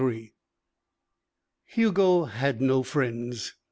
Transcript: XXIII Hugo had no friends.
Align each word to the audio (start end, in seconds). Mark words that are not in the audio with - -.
XXIII 0.03 0.33
Hugo 1.65 2.23
had 2.25 2.59
no 2.59 2.81
friends. 2.81 3.53